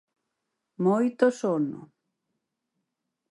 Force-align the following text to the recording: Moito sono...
Moito 0.85 1.25
sono... 1.39 1.79